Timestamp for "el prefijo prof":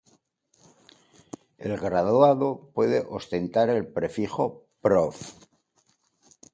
3.69-5.35